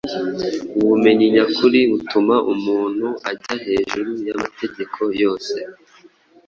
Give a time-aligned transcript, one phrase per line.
[0.81, 5.57] ubumenyi nyakuri butuma umuntu ajya hejuru y’amategeko yose